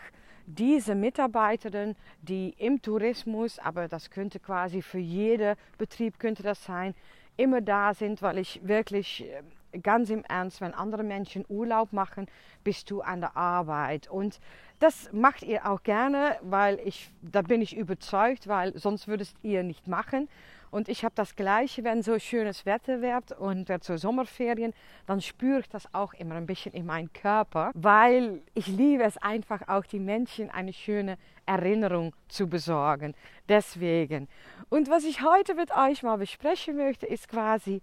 diese 0.47 0.95
Mitarbeiterin, 0.95 1.95
die 2.21 2.53
im 2.57 2.81
Tourismus, 2.81 3.57
aber 3.57 3.87
das 3.87 4.09
könnte 4.09 4.39
quasi 4.39 4.81
für 4.81 4.99
jeden 4.99 5.55
Betrieb 5.77 6.19
könnte 6.19 6.43
das 6.43 6.63
sein, 6.63 6.93
immer 7.37 7.61
da 7.61 7.93
sind, 7.93 8.21
weil 8.21 8.37
ich 8.37 8.61
wirklich 8.63 9.25
äh, 9.25 9.79
ganz 9.79 10.09
im 10.09 10.23
Ernst, 10.23 10.61
wenn 10.61 10.73
andere 10.73 11.03
Menschen 11.03 11.45
Urlaub 11.47 11.93
machen, 11.93 12.27
bist 12.63 12.89
du 12.91 13.01
an 13.01 13.21
der 13.21 13.35
Arbeit. 13.35 14.09
Und 14.09 14.39
das 14.79 15.11
macht 15.13 15.43
ihr 15.43 15.69
auch 15.69 15.83
gerne, 15.83 16.37
weil 16.41 16.79
ich, 16.83 17.11
da 17.21 17.41
bin 17.41 17.61
ich 17.61 17.75
überzeugt, 17.75 18.47
weil 18.47 18.77
sonst 18.77 19.07
würdest 19.07 19.37
ihr 19.41 19.63
nicht 19.63 19.87
machen. 19.87 20.27
Und 20.75 20.89
ich 20.89 21.05
habe 21.05 21.15
das 21.15 21.37
Gleiche, 21.37 21.85
wenn 21.85 22.03
so 22.03 22.19
schönes 22.19 22.65
Wetter 22.65 23.01
wird 23.01 23.31
und 23.31 23.69
wird 23.69 23.85
so 23.85 23.95
Sommerferien, 23.95 24.73
dann 25.07 25.21
spüre 25.21 25.61
ich 25.61 25.69
das 25.69 25.87
auch 25.93 26.13
immer 26.15 26.35
ein 26.35 26.47
bisschen 26.47 26.73
in 26.73 26.85
meinem 26.85 27.13
Körper, 27.13 27.71
weil 27.73 28.41
ich 28.55 28.67
liebe 28.67 29.03
es 29.03 29.15
einfach 29.15 29.69
auch, 29.69 29.85
die 29.85 30.01
Menschen 30.01 30.49
eine 30.49 30.73
schöne 30.73 31.17
Erinnerung 31.45 32.13
zu 32.27 32.49
besorgen. 32.49 33.15
Deswegen. 33.47 34.27
Und 34.67 34.89
was 34.89 35.05
ich 35.05 35.21
heute 35.21 35.55
mit 35.55 35.71
euch 35.73 36.03
mal 36.03 36.17
besprechen 36.17 36.75
möchte, 36.75 37.05
ist 37.05 37.29
quasi, 37.29 37.81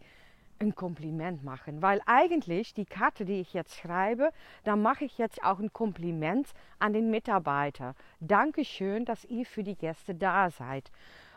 ein 0.58 0.74
Kompliment 0.74 1.42
machen, 1.42 1.82
weil 1.82 2.00
eigentlich 2.06 2.74
die 2.74 2.84
Karte, 2.84 3.24
die 3.24 3.40
ich 3.40 3.52
jetzt 3.52 3.74
schreibe, 3.74 4.30
da 4.64 4.76
mache 4.76 5.06
ich 5.06 5.18
jetzt 5.18 5.42
auch 5.42 5.58
ein 5.58 5.72
Kompliment 5.72 6.48
an 6.78 6.92
den 6.92 7.10
Mitarbeiter. 7.10 7.94
Dankeschön, 8.20 9.04
dass 9.06 9.24
ihr 9.24 9.44
für 9.44 9.64
die 9.64 9.76
Gäste 9.76 10.14
da 10.14 10.50
seid. 10.50 10.90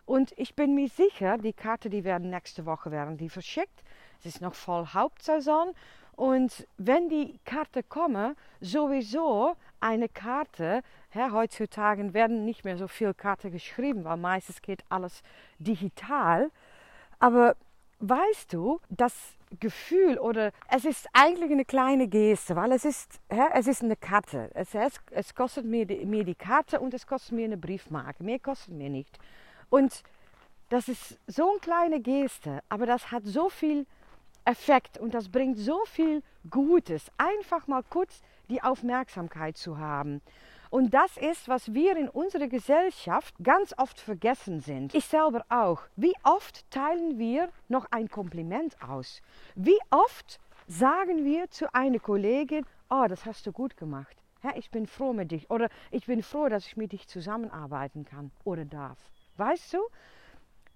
Und 0.05 0.33
ich 0.37 0.55
bin 0.55 0.75
mir 0.75 0.87
sicher, 0.87 1.37
die 1.37 1.53
Karte, 1.53 1.89
die 1.89 2.03
werden 2.03 2.29
nächste 2.29 2.65
Woche 2.65 2.91
werden 2.91 3.17
die 3.17 3.29
verschickt. 3.29 3.83
Es 4.19 4.25
ist 4.25 4.41
noch 4.41 4.53
voll 4.53 4.87
Hauptsaison. 4.93 5.73
Und 6.15 6.67
wenn 6.77 7.09
die 7.09 7.39
Karte 7.43 7.83
kommen, 7.83 8.35
sowieso 8.61 9.55
eine 9.81 10.07
Karte, 10.07 10.81
ja, 11.13 11.31
heutzutage 11.31 12.13
werden 12.13 12.45
nicht 12.45 12.63
mehr 12.63 12.77
so 12.77 12.87
viele 12.87 13.13
Karten 13.13 13.51
geschrieben, 13.51 14.05
weil 14.05 14.17
meistens 14.17 14.61
geht 14.61 14.83
alles 14.89 15.23
digital. 15.59 16.51
Aber 17.19 17.55
weißt 17.99 18.53
du, 18.53 18.79
das 18.89 19.13
Gefühl 19.59 20.17
oder 20.17 20.51
es 20.69 20.85
ist 20.85 21.07
eigentlich 21.13 21.51
eine 21.51 21.65
kleine 21.65 22.07
Geste, 22.07 22.55
weil 22.55 22.71
es 22.71 22.85
ist, 22.85 23.19
hä, 23.29 23.43
es 23.53 23.67
ist 23.67 23.83
eine 23.83 23.95
Karte. 23.95 24.49
Es, 24.53 24.73
es, 24.73 24.99
es 25.11 25.35
kostet 25.35 25.65
mir 25.65 25.85
die, 25.85 26.05
mir 26.05 26.23
die 26.23 26.35
Karte 26.35 26.79
und 26.79 26.93
es 26.93 27.07
kostet 27.07 27.33
mir 27.33 27.45
eine 27.45 27.57
Briefmarke. 27.57 28.23
Mehr 28.23 28.39
kostet 28.39 28.73
mir 28.73 28.89
nicht. 28.89 29.17
Und 29.69 30.03
das 30.69 30.87
ist 30.87 31.19
so 31.27 31.49
eine 31.49 31.59
kleine 31.59 31.99
Geste, 32.01 32.61
aber 32.69 32.85
das 32.85 33.11
hat 33.11 33.23
so 33.25 33.49
viel 33.49 33.85
Effekt 34.45 34.97
und 34.97 35.13
das 35.13 35.29
bringt 35.29 35.57
so 35.57 35.83
viel 35.85 36.21
Gutes. 36.49 37.11
Einfach 37.17 37.67
mal 37.67 37.83
kurz 37.83 38.21
die 38.49 38.61
Aufmerksamkeit 38.61 39.57
zu 39.57 39.77
haben. 39.77 40.21
Und 40.69 40.93
das 40.93 41.17
ist, 41.17 41.47
was 41.47 41.73
wir 41.73 41.95
in 41.95 42.09
unserer 42.09 42.47
Gesellschaft 42.47 43.33
ganz 43.41 43.73
oft 43.77 43.99
vergessen 43.99 44.59
sind. 44.59 44.93
Ich 44.93 45.05
selber 45.05 45.45
auch. 45.49 45.81
Wie 45.95 46.13
oft 46.23 46.69
teilen 46.69 47.17
wir 47.17 47.49
noch 47.69 47.85
ein 47.91 48.09
Kompliment 48.09 48.75
aus? 48.81 49.21
Wie 49.55 49.79
oft 49.89 50.39
sagen 50.67 51.23
wir 51.23 51.49
zu 51.49 51.73
einer 51.73 51.99
Kollegin, 51.99 52.65
oh, 52.89 53.05
das 53.07 53.25
hast 53.25 53.47
du 53.47 53.51
gut 53.51 53.77
gemacht. 53.77 54.17
ich 54.55 54.69
bin 54.69 54.85
froh 54.85 55.13
mit 55.13 55.31
dich. 55.31 55.49
Oder 55.49 55.69
ich 55.91 56.05
bin 56.05 56.21
froh, 56.21 56.49
dass 56.49 56.67
ich 56.67 56.77
mit 56.77 56.91
dich 56.91 57.07
zusammenarbeiten 57.07 58.05
kann 58.05 58.31
oder 58.43 58.65
darf. 58.65 58.99
Weißt 59.37 59.73
du, 59.73 59.79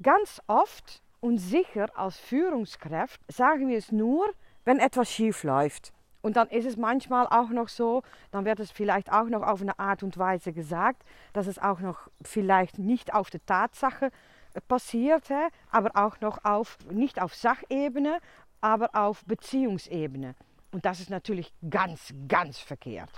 ganz 0.01 0.41
oft 0.47 1.01
und 1.21 1.37
sicher 1.37 1.87
als 1.95 2.17
Führungskraft 2.17 3.21
sagen 3.31 3.67
wir 3.69 3.77
es 3.77 3.91
nur, 3.91 4.27
wenn 4.65 4.79
etwas 4.79 5.11
schief 5.11 5.43
läuft. 5.43 5.93
Und 6.21 6.35
dann 6.35 6.49
ist 6.49 6.65
es 6.65 6.75
manchmal 6.75 7.27
auch 7.27 7.49
noch 7.49 7.69
so, 7.69 8.03
dann 8.31 8.43
wird 8.43 8.59
es 8.59 8.71
vielleicht 8.71 9.11
auch 9.11 9.27
noch 9.27 9.41
auf 9.41 9.61
eine 9.61 9.79
Art 9.79 10.03
und 10.03 10.17
Weise 10.17 10.51
gesagt, 10.51 11.03
dass 11.31 11.47
es 11.47 11.59
auch 11.59 11.79
noch 11.79 12.09
vielleicht 12.21 12.77
nicht 12.77 13.13
auf 13.13 13.29
der 13.29 13.45
Tatsache 13.45 14.11
passiert, 14.67 15.29
aber 15.71 15.91
auch 15.93 16.19
noch 16.19 16.43
auf, 16.43 16.77
nicht 16.91 17.21
auf 17.21 17.33
Sachebene, 17.35 18.19
aber 18.59 18.89
auf 18.93 19.23
Beziehungsebene. 19.25 20.35
Und 20.71 20.85
das 20.85 20.99
ist 20.99 21.09
natürlich 21.09 21.51
ganz, 21.67 22.13
ganz 22.27 22.59
verkehrt. 22.59 23.09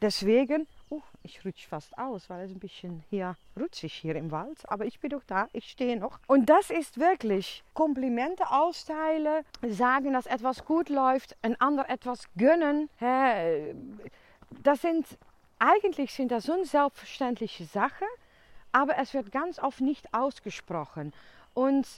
Deswegen, 0.00 0.68
oh, 0.90 1.02
ich 1.24 1.44
rutsche 1.44 1.68
fast 1.68 1.98
aus, 1.98 2.30
weil 2.30 2.44
es 2.44 2.52
ein 2.52 2.60
bisschen 2.60 3.02
hier 3.10 3.36
rutschig 3.58 3.92
hier 3.92 4.14
im 4.14 4.30
Wald. 4.30 4.58
Aber 4.68 4.84
ich 4.84 5.00
bin 5.00 5.10
doch 5.10 5.24
da, 5.26 5.48
ich 5.52 5.70
stehe 5.70 5.98
noch. 5.98 6.20
Und 6.28 6.48
das 6.48 6.70
ist 6.70 6.98
wirklich 6.98 7.64
Komplimente 7.74 8.48
austeilen, 8.50 9.44
sagen, 9.68 10.12
dass 10.12 10.26
etwas 10.26 10.64
gut 10.64 10.88
läuft, 10.88 11.36
ein 11.42 11.60
anderer 11.60 11.90
etwas 11.90 12.28
gönnen. 12.36 12.88
Das 14.62 14.80
sind, 14.80 15.06
eigentlich 15.58 16.12
sind 16.14 16.30
das 16.30 16.44
so 16.44 16.62
selbstverständliche 16.62 17.64
Sachen, 17.64 18.06
aber 18.70 18.98
es 18.98 19.14
wird 19.14 19.32
ganz 19.32 19.58
oft 19.58 19.80
nicht 19.80 20.14
ausgesprochen. 20.14 21.12
Und 21.54 21.88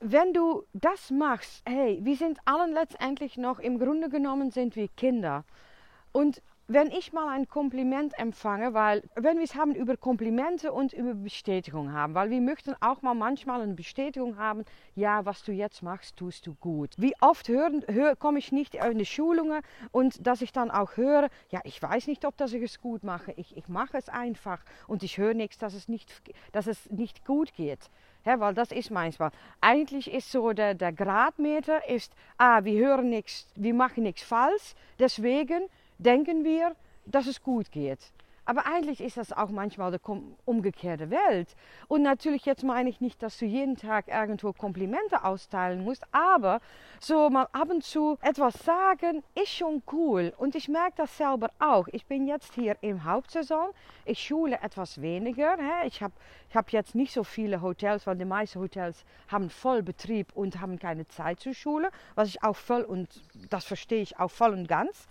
wenn 0.00 0.32
du 0.32 0.64
das 0.72 1.10
machst, 1.10 1.62
hey, 1.66 2.00
wir 2.02 2.16
sind 2.16 2.38
allen 2.46 2.72
letztendlich 2.72 3.36
noch, 3.36 3.58
im 3.58 3.78
Grunde 3.78 4.08
genommen 4.08 4.50
sind 4.50 4.74
wir 4.74 4.88
Kinder. 4.88 5.44
Und 6.12 6.42
wenn 6.72 6.92
ich 6.92 7.12
mal 7.12 7.28
ein 7.28 7.48
Kompliment 7.48 8.16
empfange, 8.16 8.74
weil 8.74 9.02
wenn 9.16 9.38
wir 9.38 9.44
es 9.44 9.56
haben 9.56 9.74
über 9.74 9.96
Komplimente 9.96 10.72
und 10.72 10.92
über 10.92 11.14
Bestätigung 11.14 11.92
haben, 11.92 12.14
weil 12.14 12.30
wir 12.30 12.40
möchten 12.40 12.76
auch 12.80 13.02
mal 13.02 13.14
manchmal 13.14 13.60
eine 13.60 13.74
Bestätigung 13.74 14.38
haben, 14.38 14.64
ja, 14.94 15.24
was 15.24 15.42
du 15.42 15.50
jetzt 15.50 15.82
machst, 15.82 16.16
tust 16.16 16.46
du 16.46 16.54
gut. 16.54 16.94
Wie 16.96 17.12
oft 17.20 17.48
hören, 17.48 17.84
hör, 17.88 18.14
komme 18.14 18.38
ich 18.38 18.52
nicht 18.52 18.76
in 18.76 18.98
die 18.98 19.04
Schulungen 19.04 19.62
und 19.90 20.24
dass 20.24 20.42
ich 20.42 20.52
dann 20.52 20.70
auch 20.70 20.96
höre, 20.96 21.28
ja, 21.50 21.60
ich 21.64 21.82
weiß 21.82 22.06
nicht, 22.06 22.24
ob 22.24 22.36
das 22.36 22.52
ich 22.52 22.62
es 22.62 22.80
gut 22.80 23.02
mache, 23.02 23.32
ich, 23.36 23.56
ich 23.56 23.68
mache 23.68 23.98
es 23.98 24.08
einfach 24.08 24.62
und 24.86 25.02
ich 25.02 25.18
höre 25.18 25.34
nichts, 25.34 25.58
dass 25.58 25.74
es 25.74 25.88
nicht, 25.88 26.22
dass 26.52 26.68
es 26.68 26.88
nicht 26.88 27.24
gut 27.24 27.52
geht. 27.52 27.90
Ja, 28.24 28.38
weil 28.38 28.54
das 28.54 28.70
ist 28.70 28.90
manchmal. 28.90 29.30
Eigentlich 29.60 30.12
ist 30.12 30.30
so 30.30 30.52
der, 30.52 30.74
der 30.74 30.92
Gradmeter 30.92 31.88
ist, 31.88 32.12
ah, 32.36 32.64
wir 32.64 32.78
hören 32.78 33.08
nichts, 33.08 33.46
wir 33.54 33.74
machen 33.74 34.02
nichts 34.02 34.22
falsch, 34.22 34.74
deswegen 34.98 35.62
denken 35.98 36.44
wir, 36.44 36.76
dass 37.06 37.26
es 37.26 37.42
gut 37.42 37.72
geht. 37.72 38.12
Aber 38.50 38.66
eigentlich 38.66 39.00
ist 39.00 39.16
das 39.16 39.32
auch 39.32 39.50
manchmal 39.50 39.92
die 39.92 39.98
umgekehrte 40.44 41.08
Welt. 41.08 41.54
Und 41.86 42.02
natürlich 42.02 42.46
jetzt 42.46 42.64
meine 42.64 42.90
ich 42.90 43.00
nicht, 43.00 43.22
dass 43.22 43.38
du 43.38 43.44
jeden 43.44 43.76
Tag 43.76 44.08
irgendwo 44.08 44.52
Komplimente 44.52 45.22
austeilen 45.22 45.84
musst, 45.84 46.02
aber 46.10 46.60
so 46.98 47.30
mal 47.30 47.46
ab 47.52 47.70
und 47.70 47.84
zu 47.84 48.18
etwas 48.22 48.54
sagen 48.64 49.22
ist 49.40 49.50
schon 49.50 49.84
cool. 49.92 50.32
Und 50.36 50.56
ich 50.56 50.68
merke 50.68 50.94
das 50.96 51.16
selber 51.16 51.52
auch. 51.60 51.86
Ich 51.92 52.06
bin 52.06 52.26
jetzt 52.26 52.54
hier 52.54 52.76
im 52.80 53.04
Hauptsaison. 53.04 53.68
Ich 54.04 54.20
schule 54.20 54.58
etwas 54.60 55.00
weniger. 55.00 55.56
Ich 55.86 56.02
habe 56.02 56.14
ich 56.48 56.56
hab 56.56 56.72
jetzt 56.72 56.96
nicht 56.96 57.12
so 57.12 57.22
viele 57.22 57.62
Hotels, 57.62 58.08
weil 58.08 58.16
die 58.16 58.24
meisten 58.24 58.58
Hotels 58.58 59.04
haben 59.28 59.48
Vollbetrieb 59.48 60.32
und 60.34 60.60
haben 60.60 60.80
keine 60.80 61.06
Zeit 61.06 61.38
zur 61.38 61.54
Schule. 61.54 61.92
Was 62.16 62.26
ich 62.26 62.42
auch 62.42 62.56
voll 62.56 62.82
und 62.82 63.08
das 63.48 63.64
verstehe 63.64 64.02
ich 64.02 64.18
auch 64.18 64.32
voll 64.32 64.54
und 64.54 64.66
ganz. 64.66 65.06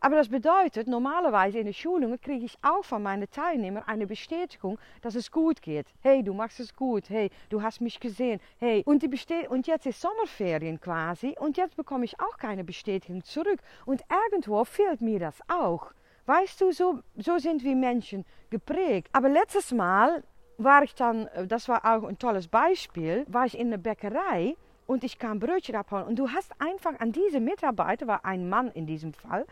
Aber 0.00 0.16
das 0.16 0.28
bedeutet, 0.28 0.86
normalerweise 0.86 1.58
in 1.58 1.64
den 1.64 1.74
Schulungen 1.74 2.20
kriege 2.20 2.44
ich 2.44 2.56
auch 2.62 2.84
von 2.84 3.02
meinen 3.02 3.28
Teilnehmern 3.30 3.82
eine 3.86 4.06
Bestätigung, 4.06 4.78
dass 5.02 5.16
es 5.16 5.32
gut 5.32 5.60
geht. 5.60 5.86
Hey, 6.02 6.22
du 6.22 6.34
machst 6.34 6.60
es 6.60 6.74
gut. 6.74 7.10
Hey, 7.10 7.30
du 7.48 7.62
hast 7.62 7.80
mich 7.80 7.98
gesehen. 7.98 8.40
Hey, 8.58 8.82
und, 8.86 9.02
die 9.02 9.08
Bestät 9.08 9.48
und 9.48 9.66
jetzt 9.66 9.86
ist 9.86 10.00
Sommerferien 10.00 10.80
quasi 10.80 11.34
und 11.38 11.56
jetzt 11.56 11.76
bekomme 11.76 12.04
ich 12.04 12.20
auch 12.20 12.36
keine 12.38 12.62
Bestätigung 12.62 13.24
zurück. 13.24 13.58
Und 13.86 14.02
irgendwo 14.30 14.64
fehlt 14.64 15.00
mir 15.00 15.18
das 15.18 15.40
auch. 15.48 15.90
Weißt 16.26 16.60
du, 16.60 16.72
so, 16.72 17.00
so 17.16 17.38
sind 17.38 17.64
wir 17.64 17.74
Menschen 17.74 18.24
geprägt. 18.50 19.08
Aber 19.12 19.28
letztes 19.28 19.72
Mal 19.72 20.22
war 20.58 20.82
ich 20.82 20.94
dann, 20.94 21.26
äh, 21.28 21.46
das 21.46 21.68
war 21.68 21.84
auch 21.84 22.06
ein 22.06 22.18
tolles 22.18 22.46
Beispiel, 22.46 23.24
war 23.28 23.46
ich 23.46 23.58
in 23.58 23.70
der 23.70 23.78
Bäckerei 23.78 24.54
und 24.86 25.04
ich 25.04 25.18
kam 25.18 25.40
Brötchen 25.40 25.74
abholen. 25.74 26.06
Und 26.06 26.18
du 26.18 26.30
hast 26.30 26.52
einfach 26.60 27.00
an 27.00 27.12
diese 27.12 27.40
Mitarbeiter, 27.40 28.06
war 28.06 28.24
ein 28.24 28.48
Mann 28.48 28.70
in 28.72 28.86
diesem 28.86 29.12
Fall, 29.12 29.46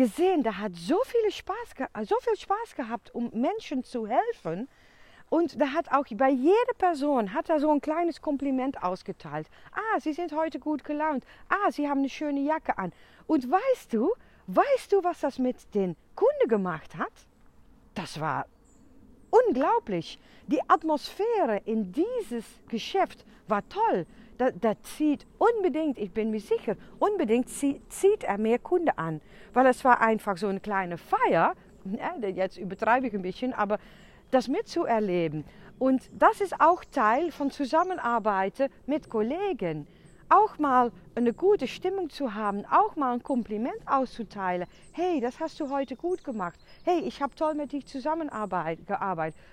gesehen, 0.00 0.42
der 0.42 0.56
hat 0.56 0.74
so, 0.74 0.98
viel 1.04 1.30
Spaß, 1.30 1.74
so 2.08 2.16
viel 2.22 2.36
Spaß 2.36 2.74
gehabt, 2.74 3.14
um 3.14 3.30
Menschen 3.34 3.84
zu 3.84 4.06
helfen. 4.06 4.66
Und 5.28 5.60
der 5.60 5.74
hat 5.74 5.92
auch 5.92 6.06
bei 6.12 6.30
jeder 6.30 6.74
Person 6.78 7.34
hat 7.34 7.50
er 7.50 7.60
so 7.60 7.70
ein 7.70 7.82
kleines 7.82 8.22
Kompliment 8.22 8.82
ausgeteilt. 8.82 9.46
Ah, 9.72 10.00
Sie 10.00 10.14
sind 10.14 10.32
heute 10.32 10.58
gut 10.58 10.84
gelaunt. 10.84 11.24
Ah, 11.50 11.70
Sie 11.70 11.86
haben 11.86 11.98
eine 11.98 12.08
schöne 12.08 12.40
Jacke 12.40 12.78
an. 12.78 12.94
Und 13.26 13.50
weißt 13.50 13.92
du, 13.92 14.14
weißt 14.46 14.90
du, 14.90 15.04
was 15.04 15.20
das 15.20 15.38
mit 15.38 15.74
den 15.74 15.96
Kunden 16.16 16.48
gemacht 16.48 16.96
hat? 16.96 17.12
Das 17.94 18.18
war 18.18 18.46
unglaublich. 19.30 20.18
Die 20.46 20.60
Atmosphäre 20.68 21.60
in 21.64 21.92
dieses 21.92 22.44
Geschäft 22.68 23.24
war 23.46 23.66
toll 23.68 24.06
das, 24.40 24.52
das 24.60 24.76
zieht 24.96 25.26
unbedingt, 25.38 25.98
ich 25.98 26.12
bin 26.12 26.30
mir 26.30 26.40
sicher, 26.40 26.76
unbedingt 26.98 27.48
zieht, 27.50 27.92
zieht 27.92 28.24
er 28.24 28.38
mehr 28.38 28.58
Kunden 28.58 28.90
an. 28.96 29.20
Weil 29.52 29.66
es 29.66 29.84
war 29.84 30.00
einfach 30.00 30.36
so 30.38 30.48
eine 30.48 30.60
kleine 30.60 30.96
Feier, 30.96 31.54
jetzt 32.34 32.56
übertreibe 32.56 33.08
ich 33.08 33.14
ein 33.14 33.22
bisschen, 33.22 33.52
aber 33.52 33.78
das 34.30 34.48
mitzuerleben. 34.48 35.44
Und 35.78 36.10
das 36.18 36.40
ist 36.40 36.58
auch 36.60 36.84
Teil 36.84 37.32
von 37.32 37.50
Zusammenarbeiten 37.50 38.68
mit 38.86 39.10
Kollegen. 39.10 39.86
Auch 40.32 40.60
mal 40.60 40.92
eine 41.16 41.32
gute 41.32 41.66
Stimmung 41.66 42.08
zu 42.08 42.34
haben, 42.34 42.64
auch 42.66 42.94
mal 42.94 43.14
ein 43.14 43.22
Kompliment 43.22 43.80
auszuteilen. 43.84 44.68
Hey, 44.92 45.20
das 45.20 45.40
hast 45.40 45.58
du 45.58 45.70
heute 45.70 45.96
gut 45.96 46.22
gemacht. 46.22 46.60
Hey, 46.84 47.00
ich 47.00 47.20
habe 47.20 47.34
toll 47.34 47.54
mit 47.54 47.72
dich 47.72 47.84
zusammengearbeitet, 47.84 48.88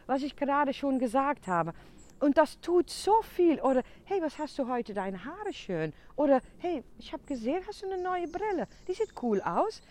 was 0.06 0.21
ich 0.21 0.35
gerade 0.35 0.75
schon 0.75 1.00
gesagt 1.00 1.47
habe. 1.47 1.74
Und 2.19 2.38
das 2.38 2.59
tut 2.59 2.91
so 2.91 3.24
viel. 3.24 3.59
Oder, 3.59 3.81
hey, 4.06 4.21
was 4.21 4.38
hast 4.38 4.59
du 4.59 4.68
heute 4.68 4.94
deine 4.94 5.25
Haare 5.25 5.51
schön? 5.51 5.94
Oder, 6.15 6.41
hey, 6.59 6.83
ich 7.00 7.12
habe 7.12 7.23
gesehen, 7.25 7.63
hast 7.68 7.81
du 7.81 7.88
eine 7.88 8.00
neue 8.00 8.27
Brille? 8.27 8.68
Die 8.88 8.94
sieht 8.94 9.13
cool 9.23 9.41
aus. 9.41 9.81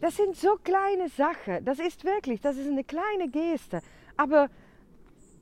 Das 0.00 0.16
sind 0.16 0.36
so 0.36 0.54
kleine 0.62 1.08
Sachen. 1.08 1.64
Das 1.64 1.80
ist 1.80 2.04
wirklich, 2.04 2.40
das 2.40 2.56
ist 2.56 2.68
eine 2.68 2.84
kleine 2.84 3.28
Geste. 3.28 3.82
Aber 4.16 4.48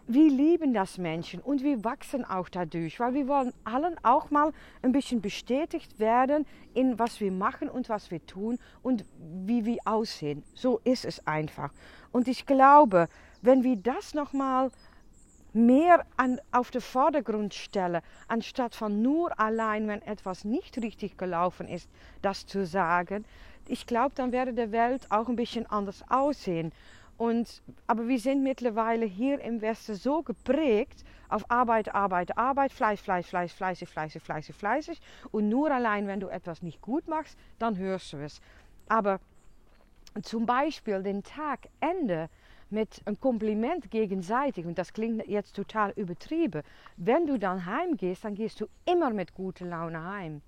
wir 0.08 0.30
lieben 0.30 0.72
das 0.72 0.98
Menschen 0.98 1.40
und 1.40 1.62
wir 1.62 1.84
wachsen 1.84 2.24
auch 2.24 2.48
dadurch, 2.48 3.00
weil 3.00 3.14
wir 3.14 3.28
wollen 3.28 3.52
allen 3.64 3.96
auch 4.02 4.30
mal 4.30 4.52
ein 4.82 4.92
bisschen 4.92 5.20
bestätigt 5.20 5.98
werden 5.98 6.46
in 6.74 6.98
was 6.98 7.20
wir 7.20 7.32
machen 7.32 7.68
und 7.68 7.88
was 7.88 8.10
wir 8.10 8.24
tun 8.26 8.58
und 8.82 9.04
wie 9.18 9.64
wir 9.64 9.78
aussehen. 9.84 10.42
So 10.54 10.80
ist 10.84 11.04
es 11.04 11.26
einfach. 11.26 11.70
Und 12.12 12.28
ich 12.28 12.46
glaube, 12.46 13.08
wenn 13.42 13.64
wir 13.64 13.76
das 13.76 14.14
nochmal 14.14 14.68
mal 14.68 14.70
mehr 15.56 16.04
an, 16.16 16.38
auf 16.52 16.70
den 16.70 16.82
Vordergrund 16.82 17.54
stellen, 17.54 18.02
anstatt 18.28 18.74
von 18.74 19.02
nur 19.02 19.38
allein, 19.40 19.88
wenn 19.88 20.02
etwas 20.02 20.44
nicht 20.44 20.76
richtig 20.78 21.16
gelaufen 21.16 21.66
ist, 21.66 21.88
das 22.22 22.46
zu 22.46 22.66
sagen. 22.66 23.24
Ich 23.66 23.86
glaube, 23.86 24.12
dann 24.14 24.32
werde 24.32 24.52
die 24.52 24.70
Welt 24.70 25.10
auch 25.10 25.28
ein 25.28 25.36
bisschen 25.36 25.66
anders 25.66 26.04
aussehen. 26.08 26.72
Und, 27.16 27.62
aber 27.86 28.08
wir 28.08 28.18
sind 28.18 28.42
mittlerweile 28.42 29.06
hier 29.06 29.40
im 29.40 29.62
Westen 29.62 29.94
so 29.94 30.22
geprägt 30.22 31.04
auf 31.28 31.50
Arbeit, 31.50 31.94
Arbeit, 31.94 32.36
Arbeit, 32.36 32.72
Fleiß, 32.72 33.00
Fleiß, 33.00 33.26
Fleiß, 33.26 33.52
fleißig, 33.52 33.88
fleißig, 33.88 34.22
fleißig, 34.22 34.54
fleißig. 34.54 35.00
Und 35.32 35.48
nur 35.48 35.70
allein, 35.70 36.06
wenn 36.06 36.20
du 36.20 36.28
etwas 36.28 36.62
nicht 36.62 36.80
gut 36.82 37.08
machst, 37.08 37.38
dann 37.58 37.78
hörst 37.78 38.12
du 38.12 38.18
es. 38.18 38.40
Aber 38.88 39.20
zum 40.22 40.46
Beispiel 40.46 41.02
den 41.02 41.22
Tagende 41.22 42.28
mit 42.68 43.00
einem 43.04 43.18
Kompliment 43.20 43.90
gegenseitig, 43.90 44.66
und 44.66 44.76
das 44.76 44.92
klingt 44.92 45.26
jetzt 45.26 45.54
total 45.54 45.92
übertrieben, 45.92 46.62
wenn 46.96 47.26
du 47.26 47.38
dann 47.38 47.64
heimgehst, 47.64 48.24
dann 48.24 48.34
gehst 48.34 48.60
du 48.60 48.66
immer 48.84 49.10
mit 49.10 49.34
guter 49.34 49.66
Laune 49.66 50.02
heim. 50.04 50.42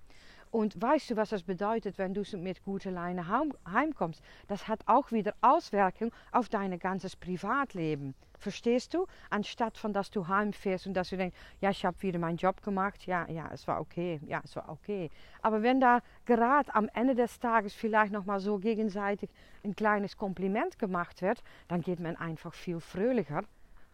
Und 0.51 0.81
weißt 0.81 1.11
du, 1.11 1.17
was 1.17 1.31
das 1.31 1.43
bedeutet, 1.43 1.99
wenn 1.99 2.15
du 2.15 2.23
mit 2.37 2.63
guter 2.63 2.91
Laune 2.91 3.27
heimkommst? 3.71 4.23
Das 4.47 4.67
hat 4.67 4.81
auch 4.87 5.13
wieder 5.13 5.35
Auswirkungen 5.41 6.13
auf 6.33 6.49
dein 6.49 6.79
ganzes 6.79 7.17
Privatleben. 7.17 8.15
Verstehst 8.39 8.95
du? 8.95 9.07
Anstatt 9.31 9.77
von, 9.77 9.93
dass 9.93 10.11
du 10.11 10.29
heimfährst 10.29 10.87
und 10.87 10.95
dass 10.95 11.11
du 11.11 11.17
denkst, 11.17 11.37
ja, 11.61 11.71
ich 11.71 11.85
habe 11.85 12.01
wieder 12.03 12.21
meinen 12.21 12.37
Job 12.37 12.63
gemacht, 12.63 13.05
ja, 13.07 13.29
ja, 13.29 13.51
es 13.53 13.67
war 13.67 13.81
okay, 13.81 14.21
ja, 14.27 14.41
es 14.45 14.55
war 14.55 14.69
okay. 14.69 15.11
Aber 15.43 15.63
wenn 15.63 15.81
da 15.81 16.01
gerade 16.25 16.73
am 16.75 16.89
Ende 16.95 17.17
des 17.17 17.41
Tages 17.41 17.75
vielleicht 17.75 18.13
nochmal 18.13 18.39
so 18.39 18.59
gegenseitig 18.59 19.29
ein 19.65 19.75
kleines 19.75 20.17
Kompliment 20.17 20.79
gemacht 20.79 21.21
wird, 21.21 21.43
dann 21.67 21.83
geht 21.83 21.99
man 21.99 22.17
einfach 22.17 22.55
viel 22.55 22.79
fröhlicher 22.81 23.43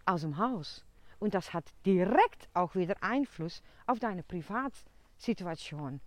aus 0.04 0.20
dem 0.20 0.36
Haus. 0.36 0.84
Und 1.18 1.34
das 1.34 1.54
hat 1.54 1.64
direkt 1.86 2.48
auch 2.52 2.74
wieder 2.74 2.96
Einfluss 3.00 3.62
auf 3.86 3.98
deine 3.98 4.22
Privatsituation. 4.22 6.00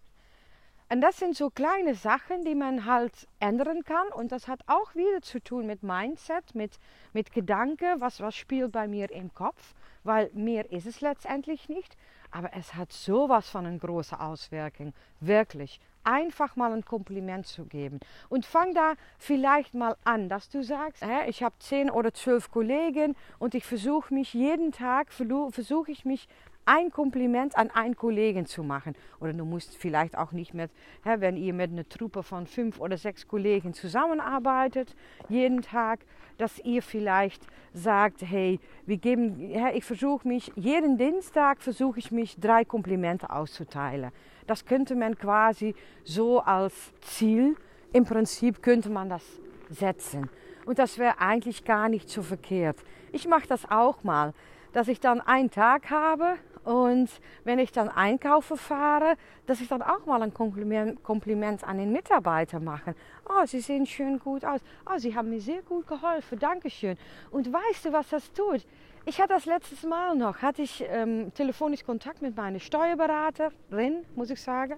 Und 0.89 1.01
das 1.01 1.17
sind 1.17 1.35
so 1.35 1.49
kleine 1.49 1.95
Sachen, 1.95 2.45
die 2.45 2.55
man 2.55 2.85
halt 2.85 3.27
ändern 3.39 3.83
kann. 3.83 4.07
Und 4.13 4.31
das 4.31 4.47
hat 4.47 4.61
auch 4.67 4.95
wieder 4.95 5.21
zu 5.21 5.41
tun 5.41 5.65
mit 5.65 5.83
Mindset, 5.83 6.55
mit, 6.55 6.79
mit 7.11 7.33
Gedanken, 7.33 7.99
was, 7.99 8.21
was 8.21 8.35
spielt 8.35 8.71
bei 8.71 8.87
mir 8.87 9.11
im 9.11 9.33
Kopf. 9.33 9.73
Weil 10.03 10.31
mehr 10.33 10.71
ist 10.71 10.85
es 10.85 11.01
letztendlich 11.01 11.67
nicht. 11.67 11.97
Aber 12.31 12.51
es 12.53 12.73
hat 12.75 12.93
sowas 12.93 13.49
von 13.49 13.65
eine 13.65 13.77
große 13.77 14.17
Auswirkung. 14.17 14.93
Wirklich. 15.19 15.81
Einfach 16.05 16.55
mal 16.55 16.71
ein 16.71 16.85
Kompliment 16.85 17.47
zu 17.47 17.65
geben. 17.65 17.99
Und 18.29 18.45
fang 18.45 18.73
da 18.73 18.93
vielleicht 19.17 19.73
mal 19.73 19.97
an, 20.05 20.29
dass 20.29 20.47
du 20.47 20.63
sagst, 20.63 21.05
hä, 21.05 21.27
ich 21.29 21.43
habe 21.43 21.55
zehn 21.59 21.91
oder 21.91 22.13
zwölf 22.13 22.49
Kollegen 22.49 23.17
und 23.39 23.55
ich 23.55 23.65
versuche 23.65 24.13
mich 24.13 24.33
jeden 24.33 24.71
Tag, 24.71 25.11
versuche 25.11 25.91
ich 25.91 26.05
mich 26.05 26.29
ein 26.67 26.91
Kompliment 26.91 27.57
an 27.57 27.71
einen 27.71 27.95
Kollegen 27.95 28.45
zu 28.45 28.61
machen. 28.61 28.93
Oder 29.19 29.33
du 29.33 29.45
musst 29.45 29.77
vielleicht 29.77 30.17
auch 30.17 30.33
nicht 30.33 30.53
mit, 30.53 30.69
wenn 31.03 31.37
ihr 31.37 31.53
mit 31.53 31.71
einer 31.71 31.87
Truppe 31.87 32.23
von 32.23 32.45
fünf 32.45 32.79
oder 32.79 32.97
sechs 32.97 33.27
Kollegen 33.27 33.73
zusammenarbeitet, 33.73 34.95
jeden 35.29 35.61
Tag, 35.61 36.01
dass 36.37 36.59
ihr 36.59 36.83
vielleicht 36.83 37.47
sagt, 37.73 38.21
hey, 38.21 38.59
wir 38.85 38.97
geben, 38.97 39.51
ich 39.73 39.85
versuche 39.85 40.27
mich, 40.27 40.51
jeden 40.55 40.97
Dienstag 40.97 41.61
versuche 41.61 41.99
ich 41.99 42.11
mich 42.11 42.39
drei 42.39 42.65
Komplimente 42.65 43.29
auszuteilen. 43.29 44.11
Das 44.45 44.65
könnte 44.65 44.95
man 44.95 45.17
quasi 45.17 45.73
so 46.03 46.41
als 46.41 46.93
Ziel, 47.01 47.55
im 47.93 48.03
Prinzip 48.03 48.61
könnte 48.61 48.89
man 48.89 49.09
das 49.09 49.23
setzen. 49.69 50.29
Und 50.65 50.79
das 50.79 50.97
wäre 50.97 51.19
eigentlich 51.19 51.63
gar 51.63 51.87
nicht 51.87 52.09
so 52.09 52.21
verkehrt. 52.21 52.77
Ich 53.13 53.25
mache 53.25 53.47
das 53.47 53.69
auch 53.69 54.03
mal, 54.03 54.33
dass 54.73 54.89
ich 54.89 54.99
dann 54.99 55.21
einen 55.21 55.49
Tag 55.49 55.89
habe 55.89 56.35
und 56.67 57.09
wenn 57.45 57.59
ich 57.59 57.71
dann 57.71 57.87
einkaufen 57.87 58.57
fahre, 58.57 59.15
dass 59.45 59.61
ich 59.61 59.69
dann 59.69 59.81
auch 59.81 60.05
mal 60.05 60.21
ein 60.21 60.33
Kompliment, 60.33 61.01
Kompliment 61.01 61.63
an 61.63 61.77
den 61.77 61.93
Mitarbeiter 61.93 62.59
mache. 62.59 62.93
Oh, 63.29 63.45
Sie 63.45 63.61
sehen 63.61 63.85
schön 63.85 64.19
gut 64.19 64.43
aus. 64.43 64.59
Oh, 64.85 64.97
Sie 64.97 65.15
haben 65.15 65.29
mir 65.29 65.39
sehr 65.39 65.61
gut 65.61 65.87
geholfen. 65.87 66.37
Dankeschön. 66.37 66.97
Und 67.31 67.53
weißt 67.53 67.85
du, 67.85 67.93
was 67.93 68.09
das 68.09 68.33
tut? 68.33 68.65
Ich 69.05 69.21
hatte 69.21 69.33
das 69.33 69.45
letztes 69.45 69.83
Mal 69.83 70.17
noch, 70.17 70.41
hatte 70.41 70.61
ich 70.61 70.83
ähm, 70.89 71.33
telefonisch 71.33 71.85
Kontakt 71.85 72.21
mit 72.21 72.35
meiner 72.35 72.59
Steuerberaterin, 72.59 74.03
muss 74.15 74.29
ich 74.29 74.41
sagen. 74.41 74.75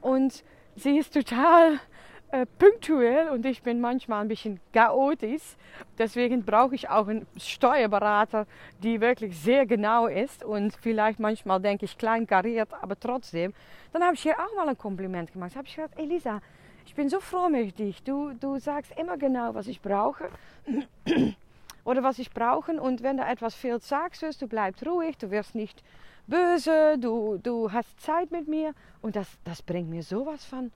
Und 0.00 0.42
sie 0.74 0.96
ist 0.96 1.12
total 1.12 1.80
äh, 2.36 2.46
punktuell 2.58 3.30
und 3.30 3.46
ich 3.46 3.62
bin 3.62 3.80
manchmal 3.80 4.20
ein 4.20 4.28
bisschen 4.28 4.60
chaotisch. 4.72 5.56
Deswegen 5.96 6.44
brauche 6.44 6.74
ich 6.74 6.88
auch 6.88 7.08
einen 7.08 7.26
Steuerberater, 7.36 8.46
die 8.82 9.00
wirklich 9.00 9.38
sehr 9.38 9.64
genau 9.64 10.06
ist 10.06 10.44
und 10.44 10.74
vielleicht 10.82 11.18
manchmal 11.18 11.60
denke 11.60 11.86
ich 11.86 11.96
klein 11.96 12.26
kariert, 12.26 12.68
aber 12.82 12.98
trotzdem. 12.98 13.54
Dann 13.92 14.02
habe 14.02 14.14
ich 14.14 14.26
ihr 14.26 14.34
auch 14.34 14.54
mal 14.54 14.68
ein 14.68 14.76
Kompliment 14.76 15.32
gemacht. 15.32 15.52
Da 15.54 15.58
habe 15.58 15.68
ich 15.68 15.76
gesagt, 15.76 15.98
Elisa, 15.98 16.42
ich 16.84 16.94
bin 16.94 17.08
so 17.08 17.20
froh 17.20 17.48
mit 17.48 17.78
dich. 17.78 18.02
Du, 18.02 18.32
du 18.38 18.58
sagst 18.58 18.92
immer 18.98 19.16
genau, 19.16 19.54
was 19.54 19.66
ich 19.66 19.80
brauche. 19.80 20.28
oder 21.84 22.02
was 22.02 22.18
ich 22.18 22.30
brauche. 22.30 22.72
Und 22.80 23.02
wenn 23.02 23.16
da 23.16 23.30
etwas 23.30 23.54
fehlt, 23.54 23.82
sagst 23.82 24.20
du 24.20 24.26
es, 24.26 24.36
du 24.36 24.46
bleibst 24.46 24.84
ruhig, 24.84 25.16
du 25.16 25.30
wirst 25.30 25.54
nicht 25.54 25.82
böse, 26.26 26.98
du, 26.98 27.38
du 27.42 27.72
hast 27.72 27.98
Zeit 28.00 28.30
mit 28.30 28.46
mir. 28.46 28.74
Und 29.00 29.16
das, 29.16 29.28
das 29.44 29.62
bringt 29.62 29.88
mir 29.88 30.02
sowas 30.02 30.44
von 30.44 30.72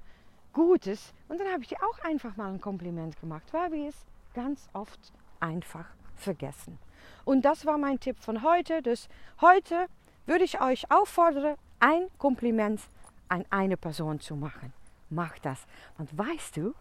Gutes. 0.52 1.12
Und 1.28 1.40
dann 1.40 1.48
habe 1.48 1.62
ich 1.62 1.68
dir 1.68 1.78
auch 1.82 1.98
einfach 2.04 2.36
mal 2.36 2.52
ein 2.52 2.60
Kompliment 2.60 3.18
gemacht, 3.20 3.46
weil 3.52 3.72
wir 3.72 3.88
es 3.88 4.06
ganz 4.34 4.68
oft 4.72 5.12
einfach 5.38 5.86
vergessen. 6.16 6.78
Und 7.24 7.44
das 7.44 7.66
war 7.66 7.78
mein 7.78 8.00
Tipp 8.00 8.18
von 8.18 8.42
heute. 8.42 8.82
Dus 8.82 9.08
heute 9.40 9.86
würde 10.26 10.44
ich 10.44 10.60
euch 10.60 10.90
auffordern, 10.90 11.56
ein 11.80 12.08
Kompliment 12.18 12.80
an 13.28 13.44
eine 13.50 13.76
Person 13.76 14.20
zu 14.20 14.36
machen. 14.36 14.72
Mach 15.08 15.38
das. 15.38 15.66
Und 15.98 16.16
weißt 16.16 16.56
du, 16.56 16.74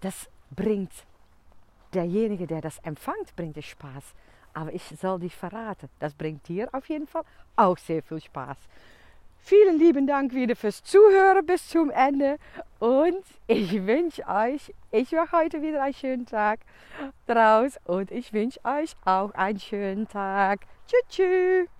das 0.00 0.28
bringt 0.50 0.92
derjenige, 1.94 2.46
der 2.46 2.60
das 2.60 2.78
empfängt, 2.80 3.34
bringt 3.36 3.56
es 3.56 3.66
Spaß. 3.66 4.14
Aber 4.52 4.72
ich 4.72 4.82
soll 5.00 5.20
dich 5.20 5.36
verraten, 5.36 5.88
das 5.98 6.14
bringt 6.14 6.48
dir 6.48 6.68
auf 6.72 6.88
jeden 6.88 7.06
Fall 7.06 7.22
auch 7.56 7.78
sehr 7.78 8.02
viel 8.02 8.20
Spaß. 8.20 8.58
Vielen 9.42 9.78
lieben 9.78 10.06
Dank 10.06 10.34
wieder 10.34 10.54
fürs 10.54 10.82
Zuhören 10.82 11.44
bis 11.44 11.68
zum 11.68 11.90
Ende. 11.90 12.36
Und 12.78 13.24
ich 13.46 13.86
wünsche 13.86 14.26
euch, 14.26 14.72
ich 14.90 15.12
mache 15.12 15.36
heute 15.36 15.62
wieder 15.62 15.82
einen 15.82 15.94
schönen 15.94 16.26
Tag 16.26 16.60
draus. 17.26 17.78
Und 17.84 18.10
ich 18.10 18.32
wünsche 18.32 18.60
euch 18.64 18.94
auch 19.04 19.32
einen 19.34 19.58
schönen 19.58 20.08
Tag. 20.08 20.60
Tschüss, 20.86 21.08
tschüss. 21.08 21.79